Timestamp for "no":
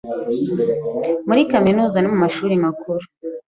1.99-2.09